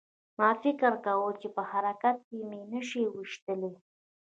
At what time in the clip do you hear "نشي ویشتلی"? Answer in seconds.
2.71-3.73